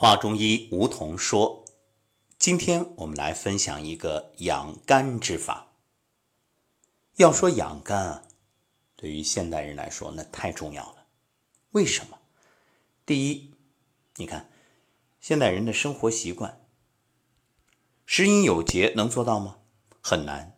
[0.00, 1.64] 华中医梧桐说
[2.38, 5.72] ：“今天我们来分享一个养肝之法。
[7.16, 8.22] 要说养肝啊，
[8.94, 11.08] 对于现代人来说那太重要了。
[11.72, 12.20] 为什么？
[13.04, 13.50] 第一，
[14.18, 14.48] 你看
[15.18, 16.64] 现代人的生活习惯，
[18.06, 19.58] 食饮有节，能做到吗？
[20.00, 20.56] 很难。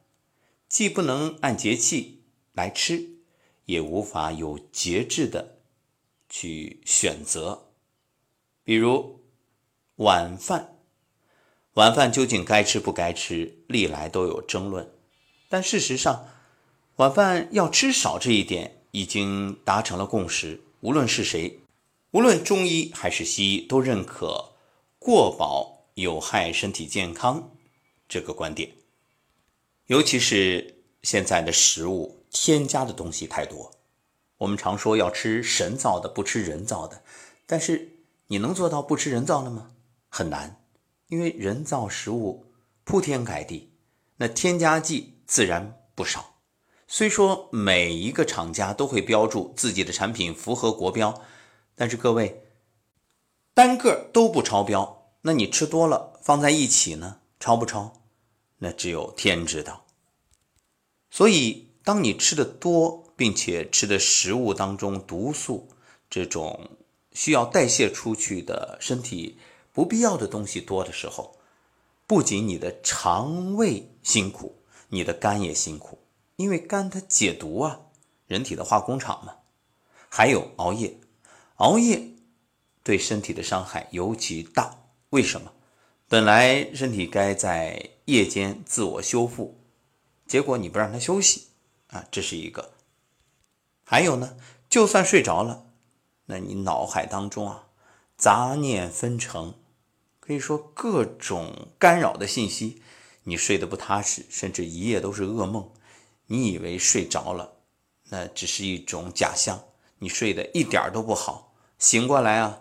[0.69, 3.23] 既不能按节气来吃，
[3.65, 5.63] 也无法有节制的
[6.29, 7.71] 去选择，
[8.63, 9.19] 比如。”
[10.01, 10.79] 晚饭，
[11.75, 14.91] 晚饭究竟该吃不该吃，历来都有争论。
[15.51, 16.27] 但事实上，
[16.97, 20.63] 晚饭要吃少这一点已经达成了共识。
[20.81, 21.61] 无论是谁，
[22.13, 24.53] 无论中医还是西医，都认可
[24.99, 27.51] 过饱有害身体健康
[28.09, 28.71] 这个观点。
[29.89, 33.71] 尤其是现在的食物添加的东西太多，
[34.39, 37.03] 我们常说要吃神造的，不吃人造的。
[37.45, 37.99] 但是
[38.29, 39.73] 你能做到不吃人造的吗？
[40.11, 40.63] 很难，
[41.07, 42.53] 因为人造食物
[42.85, 43.73] 铺天盖地，
[44.17, 46.35] 那添加剂自然不少。
[46.87, 51.23] 虽说每一个厂家都会标注自己的产品符合国标，
[51.77, 52.43] 但是各位
[53.55, 58.03] 单个都不超标，那你吃多了放在一起呢，超不超？
[58.59, 59.87] 那只有天知道。
[61.11, 65.69] 所以，当你吃的多，并且吃的食物当中毒素
[66.11, 66.79] 这种
[67.13, 69.39] 需要代谢出去的身体。
[69.81, 71.39] 不必要的东西多的时候，
[72.07, 75.99] 不仅你的肠胃辛苦，你的肝也辛苦，
[76.37, 77.81] 因为肝它解毒啊，
[78.27, 79.37] 人体的化工厂嘛。
[80.11, 81.01] 还有熬夜，
[81.57, 82.11] 熬夜
[82.83, 84.83] 对身体的伤害尤其大。
[85.09, 85.51] 为什么？
[86.09, 89.59] 本来身体该在夜间自我修复，
[90.27, 91.47] 结果你不让它休息
[91.87, 92.73] 啊，这是一个。
[93.85, 94.37] 还有呢，
[94.69, 95.65] 就算睡着了，
[96.27, 97.69] 那你脑海当中啊，
[98.19, 99.55] 杂念纷呈。
[100.21, 102.81] 可以说各种干扰的信息，
[103.25, 105.69] 你睡得不踏实，甚至一夜都是噩梦。
[106.27, 107.55] 你以为睡着了，
[108.11, 109.65] 那只是一种假象。
[109.99, 112.61] 你睡得一点都不好，醒过来啊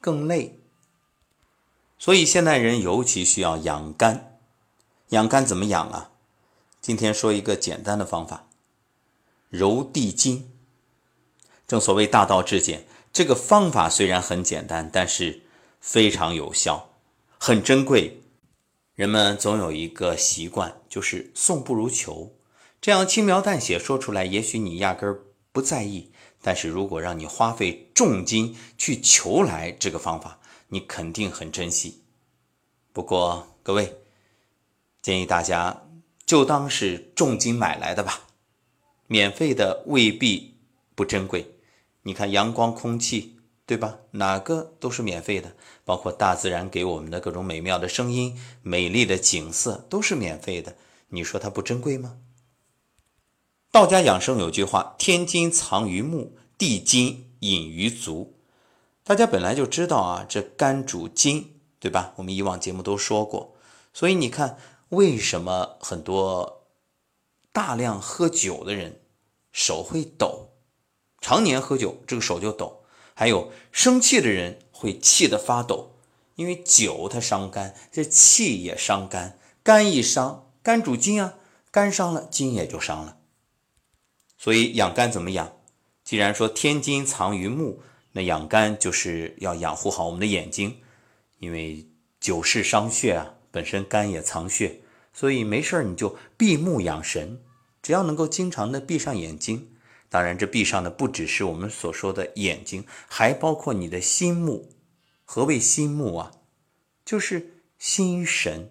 [0.00, 0.60] 更累。
[1.98, 4.38] 所以现代人尤其需要养肝。
[5.08, 6.12] 养肝怎么养啊？
[6.80, 8.48] 今天说一个简单的方法：
[9.50, 10.50] 揉地筋。
[11.66, 15.42] 正所谓大道至简，这个方法虽然很简单，但是
[15.80, 16.91] 非常有效。
[17.44, 18.20] 很珍贵，
[18.94, 22.36] 人们总有一个习惯，就是送不如求。
[22.80, 30.38] 这样轻描淡写说出来，也许你压根儿不在意；但是如果让你花费重金去求来这个方法，
[30.68, 32.04] 你肯定很珍惜。
[32.92, 33.96] 不过各位，
[35.02, 35.88] 建议大家
[36.24, 38.20] 就当是重金买来的吧，
[39.08, 40.54] 免费的未必
[40.94, 41.56] 不珍贵。
[42.02, 43.36] 你看阳光、空气。
[43.72, 44.00] 对吧？
[44.10, 50.76] 哪个都是免费的，包括大自然给我们的各种美妙的声音、美丽的景色都是免费的。
[51.08, 52.18] 你说它不珍贵吗？
[53.70, 58.36] 道家养生有句话：“天金藏于目，地金隐于足。”
[59.04, 62.12] 大家本来就知道啊，这肝主筋，对吧？
[62.16, 63.54] 我们以往节目都说过。
[63.94, 64.58] 所以你看，
[64.90, 66.66] 为什么很多
[67.52, 69.00] 大量喝酒的人
[69.50, 70.50] 手会抖？
[71.22, 72.81] 常年喝酒，这个手就抖。
[73.22, 75.92] 还有生气的人会气得发抖，
[76.34, 79.38] 因为酒它伤肝，这气也伤肝。
[79.62, 81.34] 肝一伤，肝主筋啊，
[81.70, 83.18] 肝伤了，筋也就伤了。
[84.36, 85.52] 所以养肝怎么养？
[86.02, 90.78] 既然说天金藏于目，那养肝就是要养护好我们的眼睛，
[91.38, 91.86] 因为
[92.18, 94.80] 酒是伤血啊，本身肝也藏血，
[95.12, 97.40] 所以没事你就闭目养神，
[97.80, 99.68] 只要能够经常的闭上眼睛。
[100.12, 104.68] 当然，这闭上的不只是我们所说的眼睛，还包括你的心目。
[105.24, 106.32] 何谓心目啊？
[107.02, 108.70] 就是心神。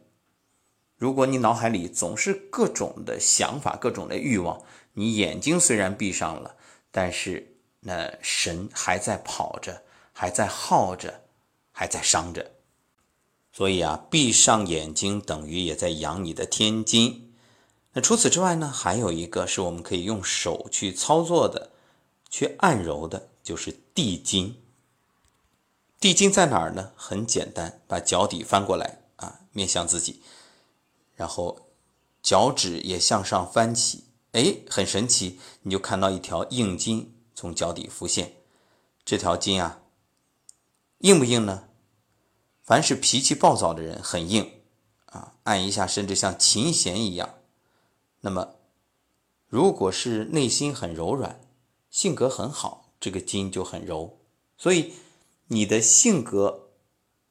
[0.97, 4.61] 如果你脑海里总是各种的想法、各种的欲望，
[4.93, 6.55] 你眼睛虽然闭上了，
[6.91, 9.81] 但是那神还在跑着，
[10.13, 11.23] 还在耗着，
[11.71, 12.51] 还在伤着。
[13.51, 17.30] 所以啊，闭上眼睛等于也在养你的天津。
[17.93, 21.71] 那除此之外呢，还有一个是我们可以用手去操作的，
[22.29, 24.61] 去按揉的，就是地筋。
[25.99, 26.93] 地筋在哪儿呢？
[26.95, 30.21] 很简单，把脚底翻过来啊，面向自己，
[31.15, 31.67] 然后
[32.23, 38.33] 脚趾也向上翻起，哎，很神奇，你就看到一条硬筋从脚底浮现。
[39.03, 39.81] 这条筋啊，
[40.99, 41.67] 硬不硬呢？
[42.63, 44.49] 凡是脾气暴躁的人，很硬
[45.07, 47.35] 啊，按一下甚至像琴弦一样。
[48.21, 48.55] 那么，
[49.47, 51.41] 如果是内心很柔软，
[51.89, 54.19] 性格很好，这个筋就很柔。
[54.57, 54.93] 所以，
[55.47, 56.69] 你的性格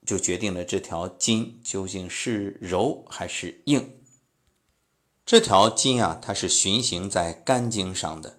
[0.05, 3.97] 就决定了这条筋究竟是柔还是硬。
[5.25, 8.39] 这条筋啊，它是循行在肝经上的。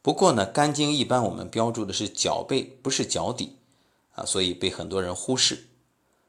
[0.00, 3.56] 不过呢，肝经一般我们标注的是脚背，不是脚底
[4.12, 5.66] 啊，所以被很多人忽视。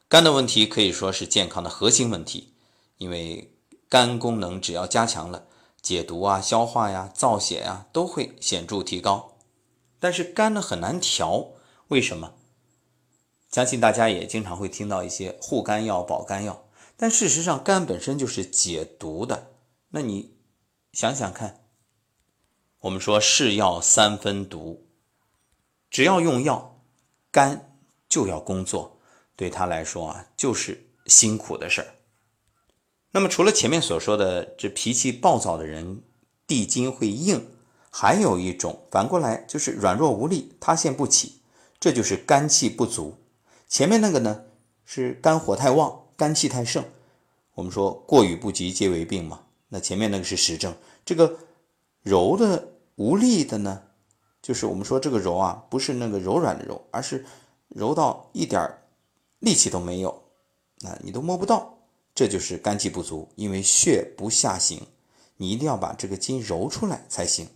[0.10, 2.52] 肝的问题可以说是健康的核心问题，
[2.98, 3.54] 因为
[3.88, 5.46] 肝功能只要加强了，
[5.82, 9.38] 解毒啊、消化呀、造血呀都会显著提高。
[10.00, 11.50] 但是肝呢很难调，
[11.88, 12.36] 为什么？
[13.50, 19.52] 相信大家也经常会听到一些护肝药、保肝药，但事实上肝本身就是解毒的。
[19.90, 20.38] 那你
[20.94, 21.66] 想想看，
[22.80, 24.88] 我们说是药三分毒，
[25.90, 26.82] 只要用药，
[27.30, 27.76] 肝
[28.08, 29.00] 就要工作，
[29.36, 31.96] 对他来说啊就是辛苦的事儿。
[33.12, 36.02] 那么除了前面所说的这脾气暴躁的人
[36.48, 37.46] 地筋会硬，
[37.90, 41.42] 还有一种反过来就是软弱无力、塌陷不起，
[41.80, 43.18] 这就是肝气不足。
[43.68, 44.44] 前面那个呢
[44.86, 46.84] 是肝火太旺、肝气太盛，
[47.56, 49.42] 我们说过与不及皆为病嘛。
[49.70, 50.74] 那前面那个是实证，
[51.06, 51.38] 这个
[52.02, 53.84] 柔的无力的呢，
[54.42, 57.26] 就是我们说这个柔啊，不是那个柔软的柔，而是
[57.68, 58.78] 柔到一点
[59.40, 60.24] 力气都没有，
[60.80, 61.78] 那你都摸不到，
[62.22, 64.86] 这就是肝气不足，因为血不下行，
[65.38, 67.48] 你一定要把这个筋揉出来才行。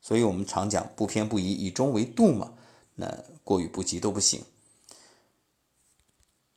[0.00, 2.54] 所以我们常讲不偏不倚，以中为度嘛，
[2.96, 4.42] 那过于不及都不行。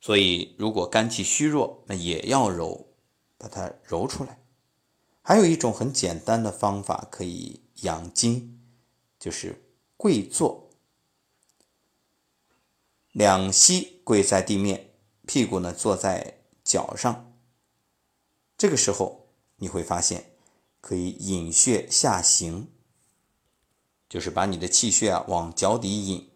[0.00, 2.88] 所以，如果肝气虚弱，那也要揉，
[3.38, 4.40] 把它揉出来。
[5.22, 8.60] 还有一种很简单的方法可以养筋，
[9.20, 9.62] 就是
[9.96, 10.70] 跪坐，
[13.12, 14.90] 两膝跪在地面，
[15.24, 17.30] 屁股呢坐在脚上。
[18.64, 19.26] 这个时候
[19.56, 20.24] 你会发现，
[20.80, 22.68] 可以引血下行，
[24.08, 26.30] 就是把你的气血啊往脚底引。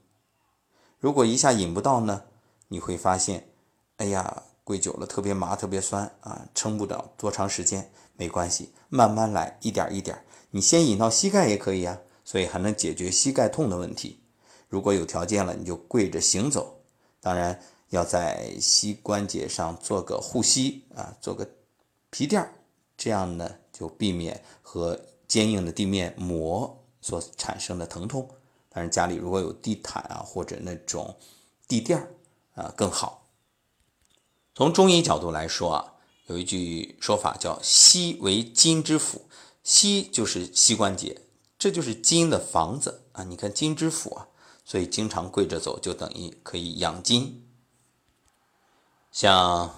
[0.98, 2.25] 如果一下引不到呢，
[2.69, 3.48] 你会发现。
[3.96, 10.22] 哎呀，跪久了特别麻，特别酸啊，撑不了多长时间，没关系，慢慢来，一点一点。
[10.50, 14.20] 你先引到膝盖也可以啊，所以还能解决膝盖痛的问题。
[14.69, 16.82] 如果有条件了，你就跪着行走，
[17.22, 17.58] 当然
[17.88, 21.48] 要在膝关节上做个护膝啊，做个
[22.19, 22.53] 皮垫儿，
[22.97, 28.29] 这样呢就避免和坚硬的地面磨所产生的疼痛。
[28.70, 31.17] 但是家里如果有地毯啊或者那种
[31.69, 32.12] 地垫儿
[32.56, 33.29] 啊更好。
[34.53, 35.94] 从中医角度来说啊，
[36.26, 39.26] 有一句说法叫“膝为筋之府”，
[39.62, 41.21] 膝就是膝关节，
[41.56, 43.23] 这就是筋的房子啊。
[43.23, 44.26] 你看筋之府啊，
[44.64, 47.47] 所以经常跪着走就等于可以养筋。
[49.12, 49.73] 像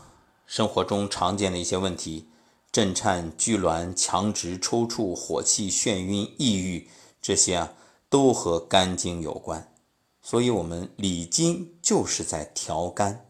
[0.47, 2.27] 生活中常见的一些问题，
[2.73, 6.89] 震颤、拘挛、强直、抽搐、火气、眩晕、抑郁，
[7.21, 7.73] 这些啊
[8.09, 9.73] 都和肝经有关。
[10.23, 13.27] 所以，我们理筋就是在调肝。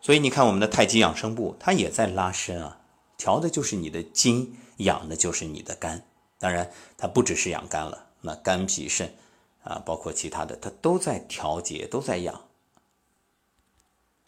[0.00, 2.80] 所以你看，我们的太极养生步，它也在拉伸啊，
[3.16, 6.06] 调的就是你的筋，养的就是你的肝。
[6.38, 9.14] 当然，它不只是养肝了，那肝脾肾
[9.62, 12.42] 啊，包括其他的，它都在调节，都在养。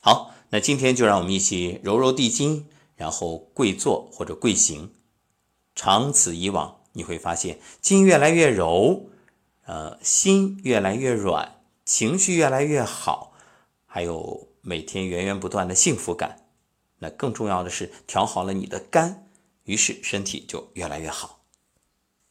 [0.01, 4.93] 好，那今天就让我们一起揉揉地筋，然后跪坐或者跪行，
[5.75, 9.11] 长此以往，你会发现筋越来越柔，
[9.67, 13.33] 呃，心越来越软，情绪越来越好，
[13.87, 14.49] 还有。
[14.67, 16.47] 每天源源不断的幸福感，
[17.01, 19.29] 那更重要的是调好了你的肝，
[19.65, 21.44] 于是身体就越来越好。